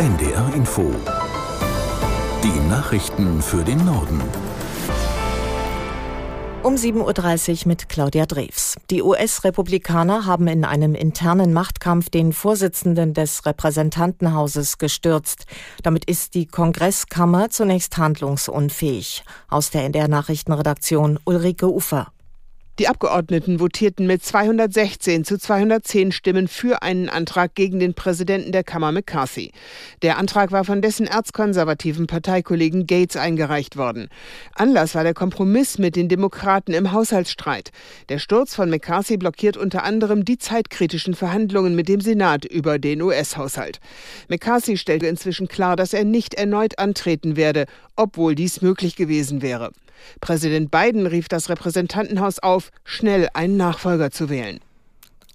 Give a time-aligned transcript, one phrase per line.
[0.00, 0.90] NDR Info.
[2.42, 4.18] Die Nachrichten für den Norden.
[6.62, 8.76] Um 7.30 Uhr mit Claudia Drews.
[8.90, 15.44] Die US-Republikaner haben in einem internen Machtkampf den Vorsitzenden des Repräsentantenhauses gestürzt.
[15.82, 19.22] Damit ist die Kongresskammer zunächst handlungsunfähig.
[19.50, 22.10] Aus der NDR Nachrichtenredaktion Ulrike Ufer.
[22.80, 28.64] Die Abgeordneten votierten mit 216 zu 210 Stimmen für einen Antrag gegen den Präsidenten der
[28.64, 29.52] Kammer McCarthy.
[30.00, 34.08] Der Antrag war von dessen erzkonservativen Parteikollegen Gates eingereicht worden.
[34.54, 37.70] Anlass war der Kompromiss mit den Demokraten im Haushaltsstreit.
[38.08, 43.02] Der Sturz von McCarthy blockiert unter anderem die zeitkritischen Verhandlungen mit dem Senat über den
[43.02, 43.78] US-Haushalt.
[44.28, 49.70] McCarthy stellte inzwischen klar, dass er nicht erneut antreten werde, obwohl dies möglich gewesen wäre.
[50.20, 54.60] Präsident Biden rief das Repräsentantenhaus auf, schnell einen Nachfolger zu wählen.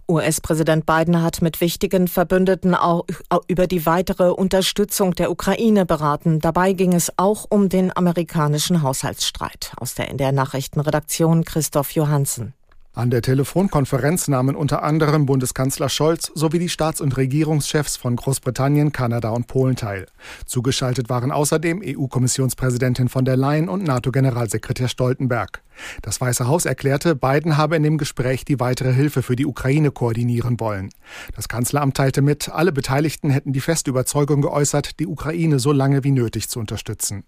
[0.08, 3.06] US-Präsident Biden hat mit wichtigen Verbündeten auch
[3.48, 6.40] über die weitere Unterstützung der Ukraine beraten.
[6.40, 9.74] Dabei ging es auch um den amerikanischen Haushaltsstreit.
[9.78, 12.54] Aus der NDR Nachrichtenredaktion Christoph Johansen.
[12.96, 18.94] An der Telefonkonferenz nahmen unter anderem Bundeskanzler Scholz sowie die Staats- und Regierungschefs von Großbritannien,
[18.94, 20.06] Kanada und Polen teil.
[20.46, 25.62] Zugeschaltet waren außerdem EU-Kommissionspräsidentin von der Leyen und NATO-Generalsekretär Stoltenberg.
[26.04, 29.92] Das Weiße Haus erklärte, Biden habe in dem Gespräch die weitere Hilfe für die Ukraine
[29.92, 30.90] koordinieren wollen.
[31.36, 36.06] Das Kanzleramt teilte mit, alle Beteiligten hätten die feste Überzeugung geäußert, die Ukraine so lange
[36.06, 37.26] wie nötig zu unterstützen.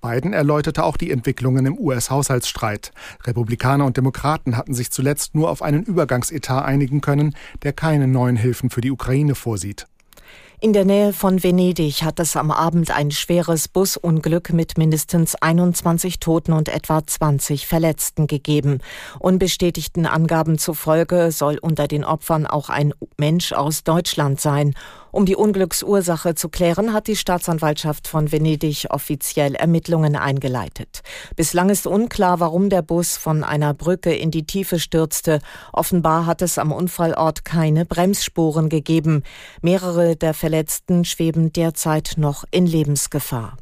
[0.00, 2.92] Biden erläuterte auch die Entwicklungen im US-Haushaltsstreit.
[3.24, 8.36] Republikaner und Demokraten hatten sich zuletzt nur auf einen Übergangsetat einigen können, der keine neuen
[8.36, 9.86] Hilfen für die Ukraine vorsieht.
[10.60, 16.18] In der Nähe von Venedig hat es am Abend ein schweres Busunglück mit mindestens 21
[16.18, 18.80] Toten und etwa 20 Verletzten gegeben.
[19.20, 24.74] Unbestätigten Angaben zufolge soll unter den Opfern auch ein Mensch aus Deutschland sein.
[25.10, 31.02] Um die Unglücksursache zu klären, hat die Staatsanwaltschaft von Venedig offiziell Ermittlungen eingeleitet.
[31.36, 35.40] Bislang ist unklar, warum der Bus von einer Brücke in die Tiefe stürzte.
[35.72, 39.22] Offenbar hat es am Unfallort keine Bremsspuren gegeben.
[39.62, 43.56] Mehrere der Verletzten schweben derzeit noch in Lebensgefahr.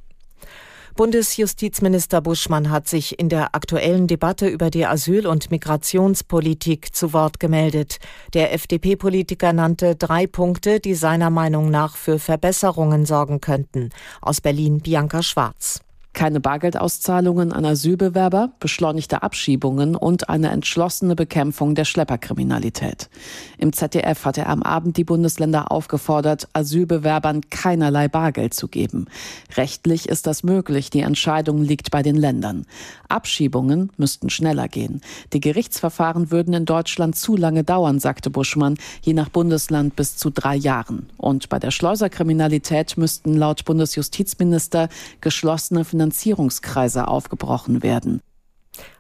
[0.97, 7.39] Bundesjustizminister Buschmann hat sich in der aktuellen Debatte über die Asyl- und Migrationspolitik zu Wort
[7.39, 7.99] gemeldet.
[8.33, 13.91] Der FDP-Politiker nannte drei Punkte, die seiner Meinung nach für Verbesserungen sorgen könnten.
[14.23, 15.86] Aus Berlin Bianca Schwarz
[16.17, 23.11] keine Bargeldauszahlungen an Asylbewerber, beschleunigte Abschiebungen und eine entschlossene Bekämpfung der Schlepperkriminalität.
[23.59, 29.09] Im ZDF hat er am Abend die Bundesländer aufgefordert, Asylbewerbern keinerlei Bargeld zu geben.
[29.57, 32.65] Rechtlich ist das möglich, die Entscheidung liegt bei den Ländern.
[33.11, 35.03] Abschiebungen müssten schneller gehen.
[35.35, 40.31] Die Gerichtsverfahren würden in Deutschland zu lange dauern, sagte Buschmann, je nach Bundesland bis zu
[40.31, 41.11] drei Jahren.
[41.19, 44.89] Und bei der Schleuserkriminalität müssten laut Bundesjustizminister
[45.21, 48.21] geschlossene Finanzierungen Finanzierungskreise aufgebrochen werden.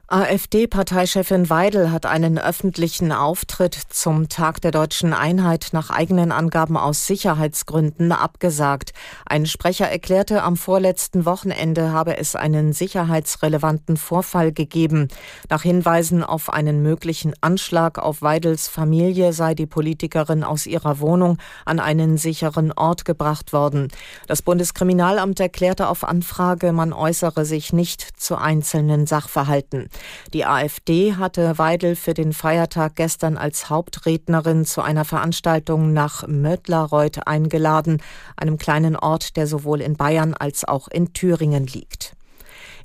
[0.08, 7.08] AfD-Parteichefin Weidel hat einen öffentlichen Auftritt zum Tag der deutschen Einheit nach eigenen Angaben aus
[7.08, 8.92] Sicherheitsgründen abgesagt.
[9.24, 15.08] Ein Sprecher erklärte, am vorletzten Wochenende habe es einen sicherheitsrelevanten Vorfall gegeben.
[15.50, 21.38] Nach Hinweisen auf einen möglichen Anschlag auf Weidels Familie sei die Politikerin aus ihrer Wohnung
[21.64, 23.88] an einen sicheren Ort gebracht worden.
[24.28, 29.88] Das Bundeskriminalamt erklärte auf Anfrage, man äußere sich nicht zu einzelnen Sachverhalten.
[30.32, 37.26] Die AfD hatte Weidel für den Feiertag gestern als Hauptrednerin zu einer Veranstaltung nach Mödlareuth
[37.26, 38.02] eingeladen,
[38.36, 42.15] einem kleinen Ort, der sowohl in Bayern als auch in Thüringen liegt.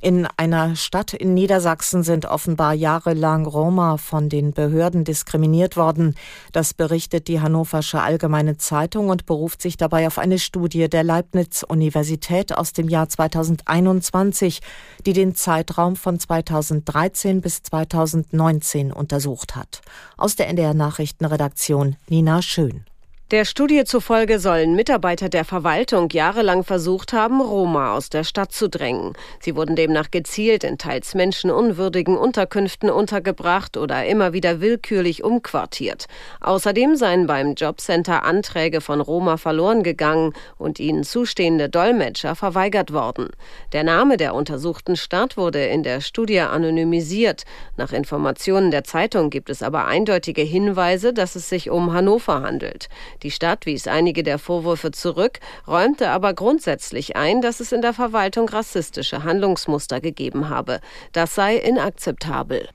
[0.03, 6.16] In einer Stadt in Niedersachsen sind offenbar jahrelang Roma von den Behörden diskriminiert worden.
[6.51, 12.57] Das berichtet die Hannoversche Allgemeine Zeitung und beruft sich dabei auf eine Studie der Leibniz-Universität
[12.57, 14.61] aus dem Jahr 2021,
[15.06, 19.81] die den Zeitraum von 2013 bis 2019 untersucht hat.
[20.17, 22.85] Aus der NDR Nachrichtenredaktion Nina Schön.
[23.31, 28.67] Der Studie zufolge sollen Mitarbeiter der Verwaltung jahrelang versucht haben, Roma aus der Stadt zu
[28.67, 29.14] drängen.
[29.40, 36.08] Sie wurden demnach gezielt in teils menschenunwürdigen Unterkünften untergebracht oder immer wieder willkürlich umquartiert.
[36.41, 43.29] Außerdem seien beim Jobcenter Anträge von Roma verloren gegangen und ihnen zustehende Dolmetscher verweigert worden.
[43.72, 47.46] Der Name der untersuchten Stadt wurde in der Studie anonymisiert.
[47.78, 52.90] Nach Informationen der Zeitung gibt es aber eindeutige Hinweise, dass es sich um Hannover handelt.
[53.23, 57.94] Die Stadt wies einige der Vorwürfe zurück, räumte aber grundsätzlich ein, dass es in der
[57.94, 60.79] Verwaltung rassistische Handlungsmuster gegeben habe.
[61.12, 62.70] Das sei inakzeptabel.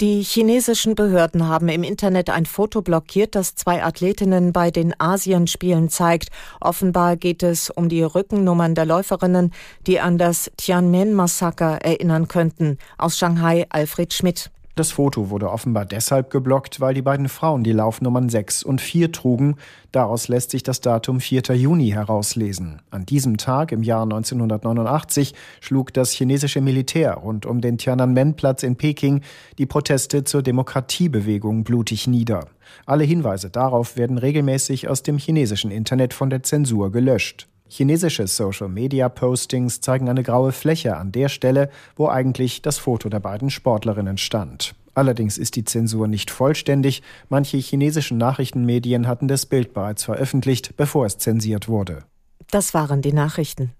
[0.00, 5.88] Die chinesischen Behörden haben im Internet ein Foto blockiert, das zwei Athletinnen bei den Asienspielen
[5.88, 6.28] zeigt.
[6.60, 9.52] Offenbar geht es um die Rückennummern der Läuferinnen,
[9.88, 12.78] die an das Tiananmen-Massaker erinnern könnten.
[12.96, 14.52] Aus Shanghai Alfred Schmidt.
[14.78, 19.10] Das Foto wurde offenbar deshalb geblockt, weil die beiden Frauen die Laufnummern 6 und 4
[19.10, 19.56] trugen.
[19.90, 21.56] Daraus lässt sich das Datum 4.
[21.56, 22.80] Juni herauslesen.
[22.92, 28.76] An diesem Tag im Jahr 1989 schlug das chinesische Militär rund um den Tiananmen-Platz in
[28.76, 29.22] Peking
[29.58, 32.46] die Proteste zur Demokratiebewegung blutig nieder.
[32.86, 37.48] Alle Hinweise darauf werden regelmäßig aus dem chinesischen Internet von der Zensur gelöscht.
[37.68, 43.50] Chinesische Social-Media-Postings zeigen eine graue Fläche an der Stelle, wo eigentlich das Foto der beiden
[43.50, 44.74] Sportlerinnen stand.
[44.94, 47.02] Allerdings ist die Zensur nicht vollständig.
[47.28, 52.02] Manche chinesischen Nachrichtenmedien hatten das Bild bereits veröffentlicht, bevor es zensiert wurde.
[52.50, 53.70] Das waren die Nachrichten.